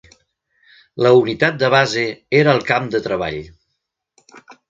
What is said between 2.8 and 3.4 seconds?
de treball.